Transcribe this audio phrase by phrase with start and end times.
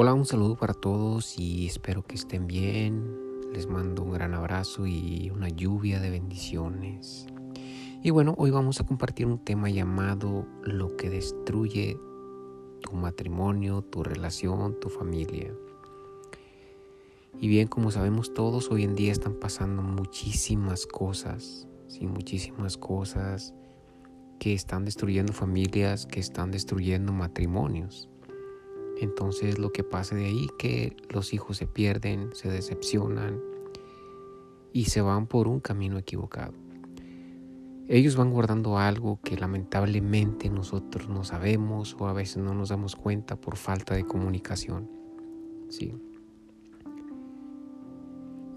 [0.00, 3.18] Hola, un saludo para todos y espero que estén bien.
[3.52, 7.26] Les mando un gran abrazo y una lluvia de bendiciones.
[8.00, 11.98] Y bueno, hoy vamos a compartir un tema llamado lo que destruye
[12.80, 15.52] tu matrimonio, tu relación, tu familia.
[17.40, 23.52] Y bien, como sabemos todos, hoy en día están pasando muchísimas cosas, sí, muchísimas cosas
[24.38, 28.08] que están destruyendo familias, que están destruyendo matrimonios.
[29.00, 33.40] Entonces lo que pasa de ahí que los hijos se pierden, se decepcionan
[34.72, 36.52] y se van por un camino equivocado.
[37.86, 42.96] Ellos van guardando algo que lamentablemente nosotros no sabemos o a veces no nos damos
[42.96, 44.90] cuenta por falta de comunicación.
[45.70, 45.94] Sí.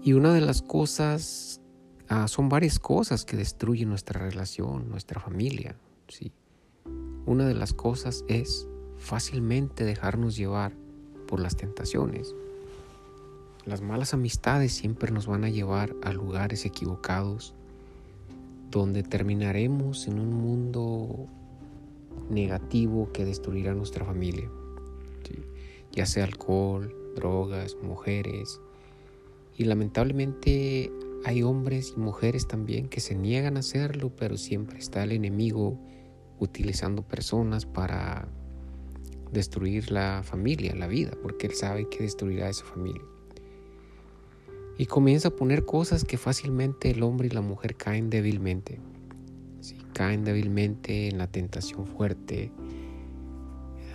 [0.02, 1.62] Y una de las cosas,
[2.08, 5.76] ah, son varias cosas que destruyen nuestra relación, nuestra familia.
[6.08, 6.32] Sí.
[7.24, 8.68] Una de las cosas es
[9.02, 10.72] fácilmente dejarnos llevar
[11.26, 12.34] por las tentaciones.
[13.66, 17.54] Las malas amistades siempre nos van a llevar a lugares equivocados
[18.70, 21.26] donde terminaremos en un mundo
[22.30, 24.48] negativo que destruirá nuestra familia.
[25.92, 28.60] Ya sea alcohol, drogas, mujeres.
[29.58, 30.90] Y lamentablemente
[31.26, 35.78] hay hombres y mujeres también que se niegan a hacerlo, pero siempre está el enemigo
[36.38, 38.26] utilizando personas para
[39.32, 43.02] destruir la familia, la vida, porque Él sabe que destruirá esa familia.
[44.78, 48.78] Y comienza a poner cosas que fácilmente el hombre y la mujer caen débilmente.
[49.94, 52.50] caen débilmente en la tentación fuerte,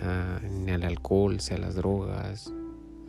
[0.02, 2.52] ah, en el alcohol, sea las drogas,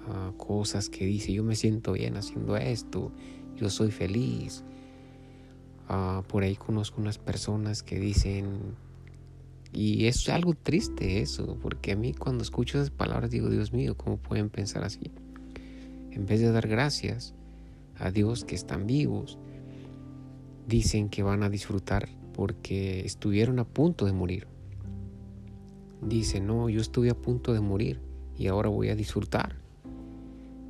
[0.08, 3.12] ah, cosas que dice yo me siento bien haciendo esto,
[3.56, 4.64] yo soy feliz.
[5.88, 8.76] Ah, por ahí conozco unas personas que dicen
[9.72, 13.96] y es algo triste eso, porque a mí cuando escucho esas palabras digo, Dios mío,
[13.96, 15.12] ¿cómo pueden pensar así?
[16.12, 17.36] En vez de dar gracias
[17.98, 19.38] a Dios que están vivos,
[20.68, 24.48] dicen que van a disfrutar porque estuvieron a punto de morir.
[26.02, 28.00] Dicen, no, yo estuve a punto de morir
[28.38, 29.58] y ahora voy a disfrutar.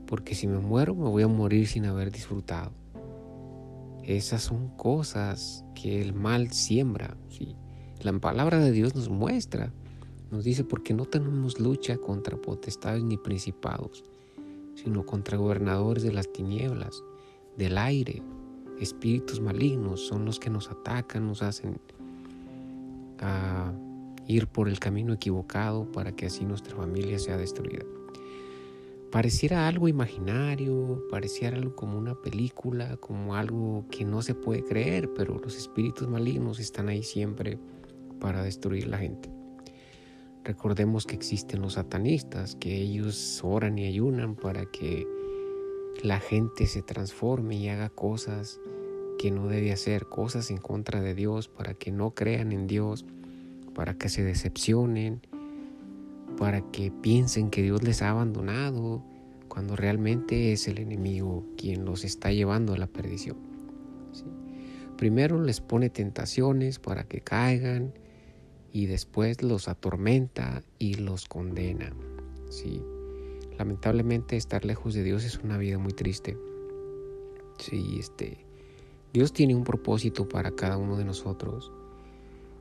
[0.08, 2.72] Porque si me muero, me voy a morir sin haber disfrutado.
[4.04, 7.16] Esas son cosas que el mal siembra.
[8.02, 9.74] La palabra de Dios nos muestra,
[10.32, 14.06] nos dice, porque no tenemos lucha contra potestades ni principados,
[14.76, 17.04] sino contra gobernadores de las tinieblas,
[17.58, 18.24] del aire.
[18.80, 21.82] Espíritus malignos son los que nos atacan, nos hacen
[23.20, 23.74] a
[24.28, 27.84] ir por el camino equivocado para que así nuestra familia sea destruida.
[29.12, 35.14] Pareciera algo imaginario, pareciera algo como una película, como algo que no se puede creer,
[35.14, 37.58] pero los espíritus malignos están ahí siempre
[38.20, 39.30] para destruir la gente.
[40.44, 45.06] Recordemos que existen los satanistas, que ellos oran y ayunan para que
[46.02, 48.60] la gente se transforme y haga cosas
[49.18, 53.06] que no debe hacer, cosas en contra de Dios, para que no crean en Dios,
[53.76, 55.22] para que se decepcionen,
[56.38, 59.04] para que piensen que Dios les ha abandonado,
[59.50, 63.36] cuando realmente es el enemigo quien los está llevando a la perdición.
[64.96, 67.94] Primero les pone tentaciones para que caigan,
[68.72, 71.94] y después los atormenta y los condena.
[72.50, 72.82] Sí.
[73.58, 76.38] Lamentablemente estar lejos de Dios es una vida muy triste.
[77.58, 78.46] Sí, este
[79.12, 81.72] Dios tiene un propósito para cada uno de nosotros.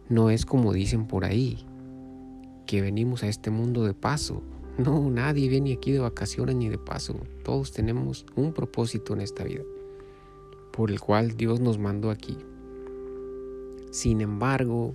[0.09, 1.67] No es como dicen por ahí,
[2.67, 4.43] que venimos a este mundo de paso.
[4.79, 7.21] No, nadie viene aquí de vacaciones ni de paso.
[7.45, 9.63] Todos tenemos un propósito en esta vida,
[10.73, 12.39] por el cual Dios nos mandó aquí.
[13.91, 14.95] Sin embargo,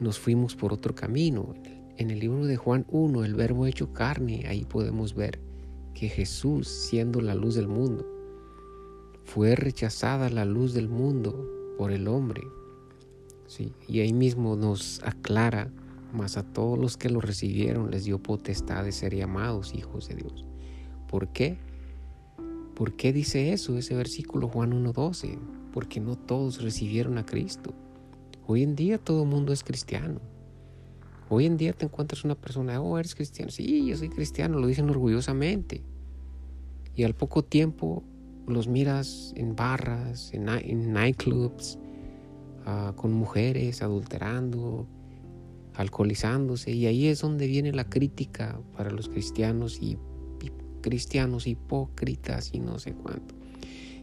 [0.00, 1.54] nos fuimos por otro camino.
[1.96, 5.40] En el libro de Juan 1, el verbo hecho carne, ahí podemos ver
[5.94, 8.06] que Jesús, siendo la luz del mundo,
[9.24, 11.48] fue rechazada la luz del mundo
[11.78, 12.42] por el hombre.
[13.46, 15.70] Sí, y ahí mismo nos aclara,
[16.12, 20.16] mas a todos los que lo recibieron les dio potestad de ser llamados hijos de
[20.16, 20.46] Dios.
[21.08, 21.58] ¿Por qué?
[22.74, 25.38] ¿Por qué dice eso ese versículo Juan 1.12?
[25.72, 27.74] Porque no todos recibieron a Cristo.
[28.46, 30.20] Hoy en día todo el mundo es cristiano.
[31.28, 33.50] Hoy en día te encuentras una persona, oh, eres cristiano.
[33.50, 35.82] Sí, yo soy cristiano, lo dicen orgullosamente.
[36.94, 38.02] Y al poco tiempo
[38.46, 41.78] los miras en barras, en, nightclubs,
[42.66, 44.86] ah, con mujeres, adulterando,
[45.74, 46.72] alcoholizándose.
[46.72, 49.96] Y ahí es donde viene la crítica para los cristianos y,
[50.42, 50.50] y
[50.82, 53.34] cristianos hipócritas y no sé cuánto.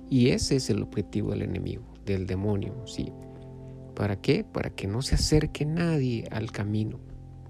[0.10, 3.12] Y ese es el objetivo del enemigo, del demonio, sí.
[4.00, 4.46] ¿Para qué?
[4.46, 7.02] Para que no se acerque nadie al camino,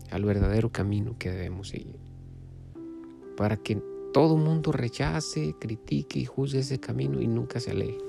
[0.09, 1.99] al verdadero camino que debemos seguir.
[3.37, 3.79] para que
[4.13, 7.99] todo mundo rechace, critique y juzgue ese camino y nunca se aleje.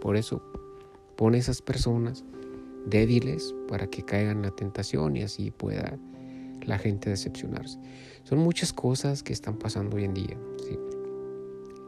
[0.00, 0.40] Por eso
[1.16, 2.24] pone esas personas
[2.86, 5.98] débiles para que caigan en la tentación y así pueda
[6.62, 7.80] la gente decepcionarse.
[8.22, 10.38] Son muchas cosas que están pasando hoy en día.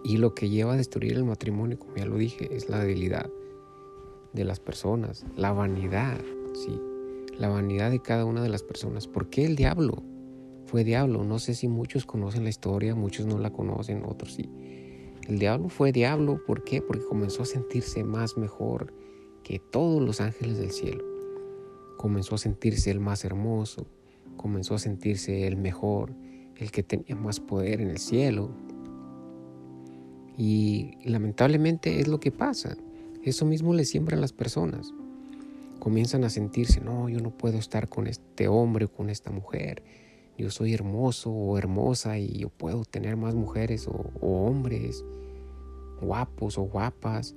[0.03, 3.31] Y lo que lleva a destruir el matrimonio, como ya lo dije, es la debilidad
[4.33, 6.21] de las personas, la vanidad,
[6.55, 6.79] ¿sí?
[7.41, 9.09] la vanidad de cada una de las personas.
[9.09, 10.03] ¿Por qué el diablo
[10.67, 11.25] fue diablo?
[11.25, 14.49] No sé si muchos conocen la historia, muchos no la conocen, otros sí.
[15.27, 16.83] El diablo fue diablo, ¿por qué?
[16.83, 18.93] Porque comenzó a sentirse más mejor
[19.43, 21.05] que todos los ángeles del cielo.
[21.97, 23.87] Comenzó a sentirse el más hermoso,
[24.37, 26.15] comenzó a sentirse el mejor,
[26.57, 28.51] el que tenía más poder en el cielo.
[30.37, 32.77] Y lamentablemente es lo que pasa.
[33.23, 34.95] Eso mismo le siembran las personas.
[35.79, 39.83] Comienzan a sentirse, no, yo no puedo estar con este hombre o con esta mujer.
[40.39, 45.05] Yo soy hermoso o hermosa y yo puedo tener más mujeres o, hombres
[46.01, 47.35] guapos o guapas.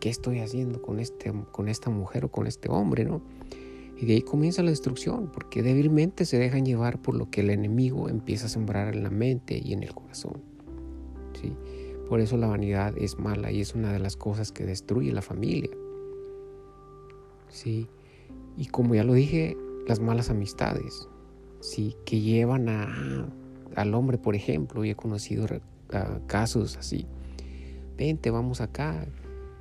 [0.00, 3.04] ¿Qué estoy haciendo con, este, con esta mujer o con este hombre?
[3.04, 3.22] ¿no?
[3.96, 7.50] Y de ahí comienza la destrucción, porque débilmente se dejan llevar por lo que el
[7.50, 10.42] enemigo empieza a sembrar en la mente y en el corazón.
[11.40, 11.54] ¿sí?
[12.12, 15.22] Por eso la vanidad es mala y es una de las cosas que destruye la
[15.22, 15.70] familia.
[17.48, 17.88] Sí.
[18.58, 19.56] Y como ya lo dije,
[19.88, 21.08] las malas amistades,
[21.60, 23.32] sí, que llevan a,
[23.76, 25.46] al hombre, por ejemplo, y he conocido
[26.26, 27.06] casos así.
[27.96, 29.06] Vente, vamos acá.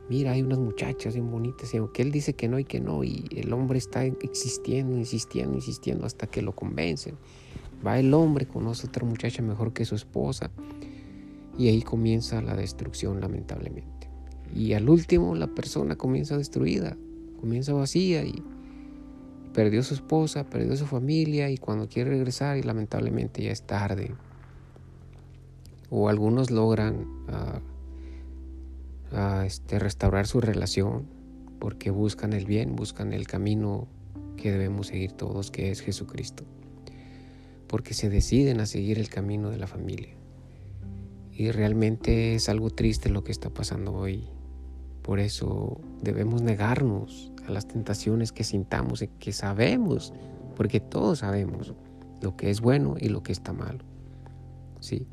[0.09, 3.29] Mira, hay unas muchachas bien bonitas, y él dice que no y que no, y
[3.33, 7.15] el hombre está existiendo, insistiendo, insistiendo hasta que lo convencen.
[7.87, 10.51] Va el hombre, conoce a otra muchacha mejor que su esposa
[11.61, 14.09] y ahí comienza la destrucción lamentablemente.
[14.51, 16.97] Y al último la persona comienza destruida,
[17.39, 18.43] comienza vacía y
[19.53, 24.15] perdió su esposa, perdió su familia y cuando quiere regresar y lamentablemente ya es tarde.
[25.91, 27.61] O algunos logran ah,
[29.11, 31.05] ah, este, restaurar su relación
[31.59, 33.87] porque buscan el bien, buscan el camino
[34.35, 36.43] que debemos seguir todos, que es Jesucristo.
[37.67, 40.20] Porque se deciden a seguir el camino de la familia.
[41.31, 44.27] Y realmente es algo triste lo que está pasando hoy.
[45.01, 50.13] Por eso debemos negarnos a las tentaciones que sintamos y que sabemos,
[50.55, 51.73] porque todos sabemos
[52.21, 53.83] lo que es bueno y lo que está malo.
[54.79, 55.07] ¿Sí?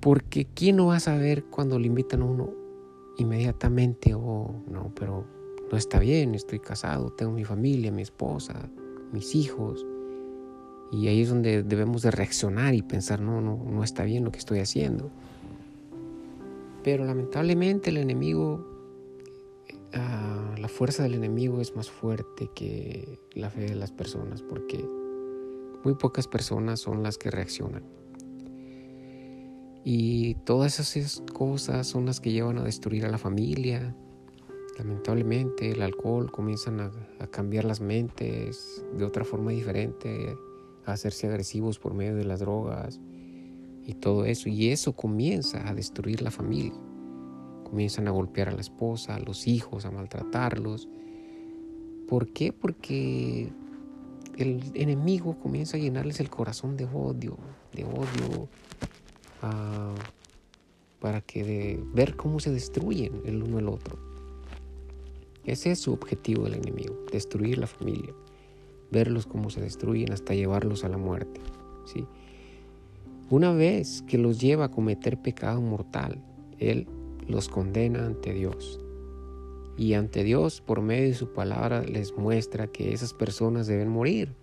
[0.00, 2.50] Porque ¿quién no va a saber cuando le invitan a uno
[3.16, 4.14] inmediatamente?
[4.14, 5.26] Oh, no, pero
[5.70, 8.68] no está bien, estoy casado, tengo mi familia, mi esposa,
[9.12, 9.86] mis hijos.
[10.94, 14.30] Y ahí es donde debemos de reaccionar y pensar, no, no, no está bien lo
[14.30, 15.10] que estoy haciendo.
[16.84, 18.64] Pero lamentablemente el enemigo,
[19.92, 24.88] ah, la fuerza del enemigo es más fuerte que la fe de las personas, porque
[25.82, 27.82] muy pocas personas son las que reaccionan.
[29.82, 33.96] Y todas esas cosas son las que llevan a destruir a la familia.
[34.78, 40.36] Lamentablemente el alcohol comienzan a, a cambiar las mentes de otra forma diferente,
[40.86, 43.00] a hacerse agresivos por medio de las drogas
[43.84, 44.48] y todo eso.
[44.48, 46.74] Y eso comienza a destruir la familia.
[47.64, 50.88] Comienzan a golpear a la esposa, a los hijos, a maltratarlos.
[52.08, 52.52] ¿Por qué?
[52.52, 53.52] Porque
[54.36, 57.36] el enemigo comienza a llenarles el corazón de odio,
[57.72, 58.48] de odio,
[59.42, 59.94] ah,
[61.00, 63.98] para que de ver cómo se destruyen el uno al otro.
[65.44, 68.14] Ese es su objetivo del enemigo, destruir la familia
[68.90, 71.40] verlos cómo se destruyen hasta llevarlos a la muerte.
[71.84, 72.06] ¿sí?
[73.30, 76.22] Una vez que los lleva a cometer pecado mortal,
[76.58, 76.86] Él
[77.26, 78.80] los condena ante Dios.
[79.76, 84.34] Y ante Dios, por medio de su palabra, les muestra que esas personas deben morir,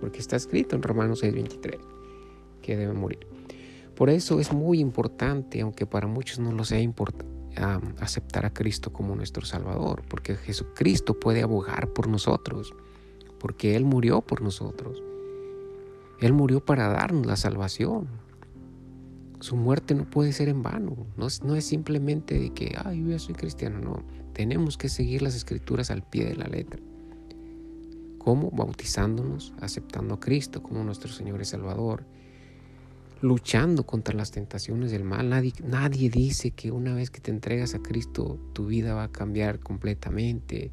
[0.00, 1.78] porque está escrito en Romanos 6:23
[2.60, 3.26] que deben morir.
[3.94, 7.24] Por eso es muy importante, aunque para muchos no lo sea importante,
[8.00, 12.74] aceptar a Cristo como nuestro Salvador, porque Jesucristo puede abogar por nosotros
[13.46, 15.04] porque Él murió por nosotros.
[16.20, 18.08] Él murió para darnos la salvación.
[19.38, 23.36] Su muerte no puede ser en vano, no, es simplemente de que, ay, yo soy
[23.36, 24.02] cristiano, no.
[24.32, 26.80] Tenemos que seguir las escrituras al pie de la letra.
[28.18, 28.50] ¿Cómo?
[28.50, 32.04] Bautizándonos, aceptando a Cristo como nuestro Señor y Salvador,
[33.20, 35.28] luchando contra las tentaciones del mal.
[35.28, 39.12] Nadie, nadie dice que una vez que te entregas a Cristo tu vida va a
[39.12, 40.72] cambiar completamente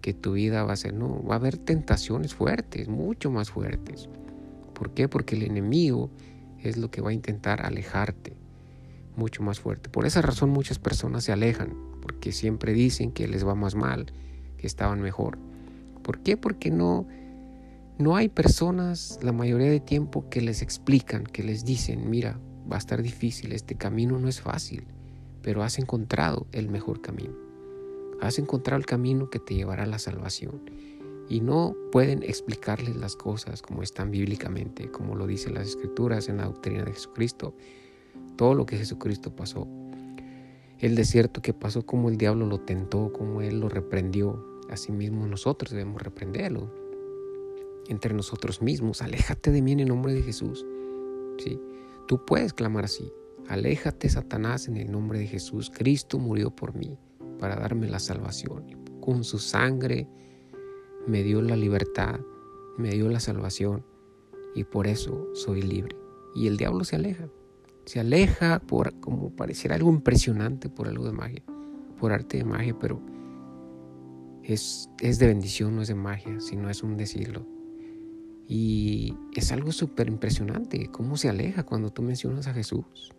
[0.00, 4.08] que tu vida va a ser, no, va a haber tentaciones fuertes, mucho más fuertes.
[4.74, 5.08] ¿Por qué?
[5.08, 6.10] Porque el enemigo
[6.58, 8.36] es lo que va a intentar alejarte
[9.16, 9.90] mucho más fuerte.
[9.90, 14.12] Por esa razón muchas personas se alejan, porque siempre dicen que les va más mal,
[14.56, 15.38] que estaban mejor.
[16.02, 16.36] ¿Por qué?
[16.36, 17.06] Porque no,
[17.98, 22.38] no hay personas la mayoría de tiempo que les explican, que les dicen, mira,
[22.70, 24.86] va a estar difícil, este camino no es fácil,
[25.42, 27.49] pero has encontrado el mejor camino.
[28.20, 30.60] Has encontrado el camino que te llevará a la salvación.
[31.28, 36.36] Y no pueden explicarles las cosas como están bíblicamente, como lo dicen las escrituras en
[36.36, 37.54] la doctrina de Jesucristo.
[38.36, 39.66] Todo lo que Jesucristo pasó.
[40.78, 44.44] El desierto que pasó, como el diablo lo tentó, como él lo reprendió.
[44.68, 46.70] Asimismo nosotros debemos reprenderlo.
[47.88, 50.66] Entre nosotros mismos, aléjate de mí en el nombre de Jesús.
[51.38, 51.58] ¿Sí?
[52.06, 53.10] Tú puedes clamar así.
[53.48, 55.70] Aléjate, Satanás, en el nombre de Jesús.
[55.74, 56.98] Cristo murió por mí
[57.40, 58.66] para darme la salvación.
[59.00, 60.08] Con su sangre
[61.06, 62.20] me dio la libertad,
[62.78, 63.84] me dio la salvación
[64.54, 65.96] y por eso soy libre.
[66.34, 67.28] Y el diablo se aleja.
[67.86, 71.42] Se aleja por como pareciera algo impresionante por algo de magia,
[71.98, 73.00] por arte de magia, pero
[74.44, 77.46] es, es de bendición, no es de magia, sino es un decirlo.
[78.46, 83.12] Y es algo súper impresionante cómo se aleja cuando tú mencionas a Jesús.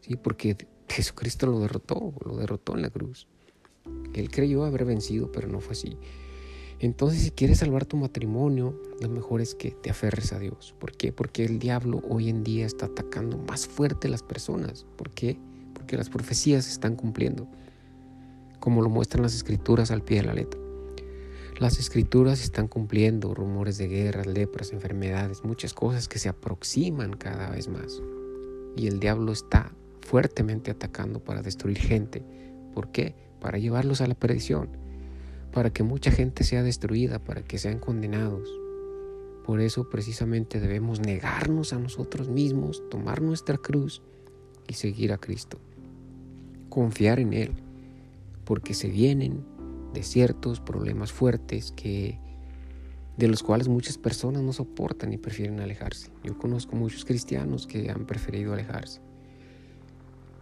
[0.00, 0.56] Sí, porque
[0.88, 3.28] Jesucristo lo derrotó, lo derrotó en la cruz.
[4.14, 5.96] Él creyó haber vencido, pero no fue así.
[6.80, 10.74] Entonces, si quieres salvar tu matrimonio, lo mejor es que te aferres a Dios.
[10.78, 11.12] ¿Por qué?
[11.12, 14.86] Porque el diablo hoy en día está atacando más fuerte a las personas.
[14.96, 15.38] ¿Por qué?
[15.74, 17.46] Porque las profecías están cumpliendo,
[18.60, 20.58] como lo muestran las escrituras al pie de la letra.
[21.58, 27.50] Las escrituras están cumpliendo rumores de guerras, lepras, enfermedades, muchas cosas que se aproximan cada
[27.50, 28.00] vez más.
[28.74, 29.70] Y el diablo está
[30.00, 32.24] fuertemente atacando para destruir gente.
[32.72, 33.14] ¿Por qué?
[33.40, 34.68] Para llevarlos a la perdición,
[35.52, 38.48] para que mucha gente sea destruida, para que sean condenados.
[39.44, 44.02] Por eso precisamente debemos negarnos a nosotros mismos, tomar nuestra cruz
[44.68, 45.58] y seguir a Cristo.
[46.68, 47.54] Confiar en Él,
[48.44, 49.44] porque se vienen
[49.92, 52.18] de ciertos problemas fuertes que
[53.16, 56.10] de los cuales muchas personas no soportan y prefieren alejarse.
[56.24, 59.02] Yo conozco muchos cristianos que han preferido alejarse.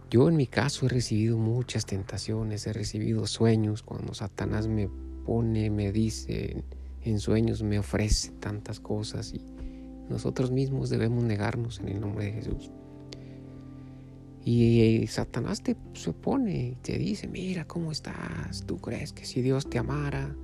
[0.09, 3.83] Yo en mi caso he recibido muchas tentaciones, he recibido sueños.
[3.83, 4.89] Cuando Satanás me
[5.25, 6.63] pone, me dice,
[7.03, 9.41] en sueños me ofrece tantas cosas y
[10.09, 12.71] nosotros mismos debemos negarnos en el nombre de Jesús.
[14.43, 19.69] Y Satanás te se pone, te dice, mira cómo estás, tú crees que si Dios
[19.69, 20.35] te amara,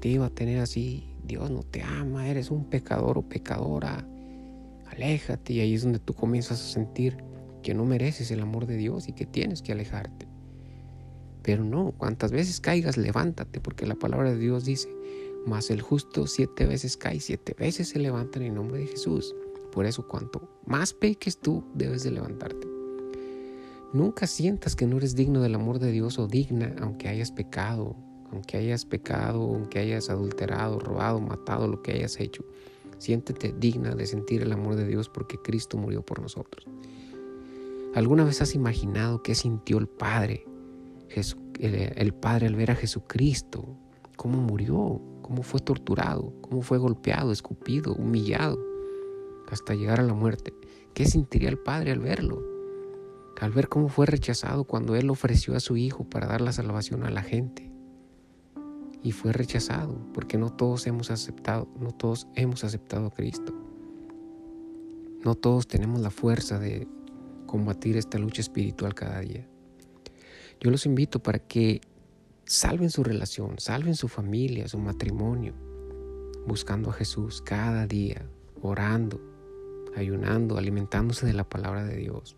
[0.00, 4.06] te iba a tener así, Dios no te ama, eres un pecador o pecadora,
[4.90, 7.29] aléjate y ahí es donde tú comienzas a sentir
[7.60, 10.28] que no mereces el amor de Dios y que tienes que alejarte.
[11.42, 14.88] Pero no, cuantas veces caigas, levántate, porque la palabra de Dios dice,
[15.46, 19.34] mas el justo siete veces cae, siete veces se levanta en el nombre de Jesús.
[19.72, 22.66] Por eso, cuanto más peques tú, debes de levantarte.
[23.92, 27.96] Nunca sientas que no eres digno del amor de Dios o digna aunque hayas pecado,
[28.30, 32.44] aunque hayas pecado, aunque hayas adulterado, robado, matado, lo que hayas hecho.
[32.98, 36.66] Siéntete digna de sentir el amor de Dios porque Cristo murió por nosotros.
[37.94, 40.46] ¿Alguna vez has imaginado qué sintió el Padre,
[41.58, 43.76] el Padre al ver a Jesucristo?
[44.16, 45.00] ¿Cómo murió?
[45.22, 46.32] ¿Cómo fue torturado?
[46.40, 48.58] ¿Cómo fue golpeado, escupido, humillado
[49.50, 50.52] hasta llegar a la muerte?
[50.94, 52.50] ¿Qué sentiría el Padre al verlo?
[53.40, 57.04] al ver cómo fue rechazado cuando Él ofreció a su Hijo para dar la salvación
[57.04, 57.72] a la gente.
[59.02, 63.54] Y fue rechazado porque no todos hemos aceptado, no todos hemos aceptado a Cristo.
[65.24, 66.86] No todos tenemos la fuerza de
[67.50, 69.44] combatir esta lucha espiritual cada día.
[70.60, 71.80] Yo los invito para que
[72.44, 75.54] salven su relación, salven su familia, su matrimonio,
[76.46, 78.24] buscando a Jesús cada día,
[78.62, 79.20] orando,
[79.96, 82.36] ayunando, alimentándose de la palabra de Dios.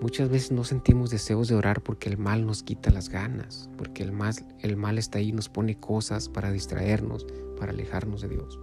[0.00, 4.02] Muchas veces no sentimos deseos de orar porque el mal nos quita las ganas, porque
[4.02, 7.26] el mal, el mal está ahí, nos pone cosas para distraernos,
[7.58, 8.58] para alejarnos de Dios.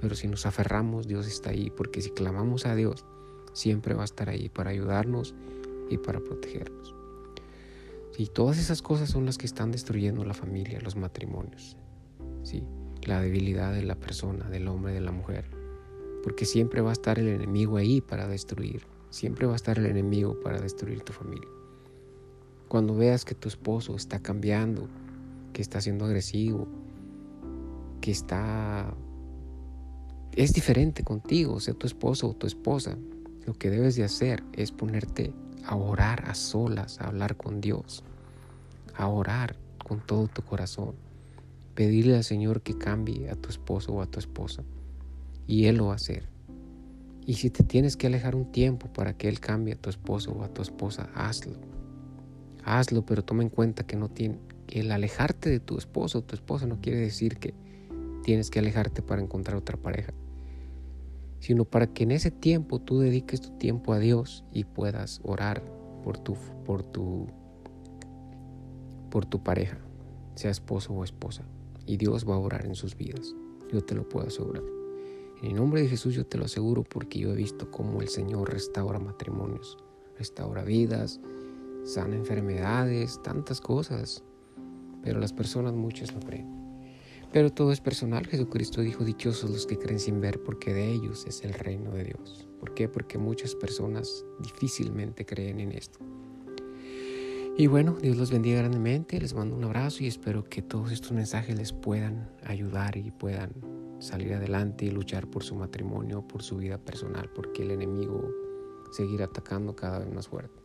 [0.00, 3.04] Pero si nos aferramos, Dios está ahí, porque si clamamos a Dios,
[3.56, 5.34] siempre va a estar ahí para ayudarnos
[5.88, 6.94] y para protegernos.
[8.18, 11.76] Y todas esas cosas son las que están destruyendo la familia, los matrimonios.
[12.42, 12.62] ¿sí?
[13.04, 15.50] La debilidad de la persona, del hombre, de la mujer.
[16.22, 18.86] Porque siempre va a estar el enemigo ahí para destruir.
[19.08, 21.48] Siempre va a estar el enemigo para destruir tu familia.
[22.68, 24.86] Cuando veas que tu esposo está cambiando,
[25.54, 26.68] que está siendo agresivo,
[28.02, 28.94] que está...
[30.32, 32.98] es diferente contigo, sea tu esposo o tu esposa,
[33.46, 35.32] lo que debes de hacer es ponerte
[35.64, 38.02] a orar a solas, a hablar con Dios,
[38.96, 40.94] a orar con todo tu corazón,
[41.74, 44.64] pedirle al Señor que cambie a tu esposo o a tu esposa,
[45.46, 46.28] y Él lo va a hacer.
[47.24, 50.32] Y si te tienes que alejar un tiempo para que Él cambie a tu esposo
[50.32, 51.56] o a tu esposa, hazlo.
[52.64, 56.22] Hazlo, pero toma en cuenta que, no tiene, que el alejarte de tu esposo o
[56.22, 57.54] tu esposa no quiere decir que
[58.24, 60.12] tienes que alejarte para encontrar otra pareja.
[61.46, 65.62] Sino para que en ese tiempo tú dediques tu tiempo a Dios y puedas orar
[66.02, 66.34] por tu,
[66.64, 67.28] por tu,
[69.12, 69.78] por tu pareja,
[70.34, 71.44] sea esposo o esposa.
[71.86, 73.32] Y Dios va a orar en sus vidas.
[73.72, 74.64] Yo te lo puedo asegurar.
[75.40, 78.08] En el nombre de Jesús yo te lo aseguro porque yo he visto cómo el
[78.08, 79.78] Señor restaura matrimonios,
[80.18, 81.20] restaura vidas,
[81.84, 84.24] sana enfermedades, tantas cosas.
[85.00, 86.65] Pero las personas muchas no creen.
[87.36, 88.26] Pero todo es personal.
[88.26, 92.04] Jesucristo dijo, dichosos los que creen sin ver, porque de ellos es el reino de
[92.04, 92.48] Dios.
[92.58, 92.88] ¿Por qué?
[92.88, 95.98] Porque muchas personas difícilmente creen en esto.
[97.58, 101.12] Y bueno, Dios los bendiga grandemente, les mando un abrazo y espero que todos estos
[101.12, 103.52] mensajes les puedan ayudar y puedan
[103.98, 108.32] salir adelante y luchar por su matrimonio, por su vida personal, porque el enemigo
[108.92, 110.62] seguirá atacando cada vez más fuerte.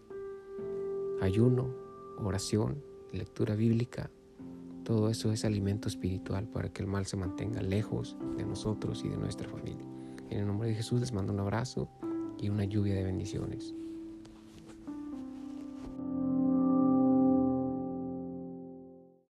[1.19, 1.75] Ayuno,
[2.17, 4.09] oración, lectura bíblica,
[4.83, 9.09] todo eso es alimento espiritual para que el mal se mantenga lejos de nosotros y
[9.09, 9.85] de nuestra familia.
[10.29, 11.89] En el nombre de Jesús les mando un abrazo
[12.39, 13.75] y una lluvia de bendiciones.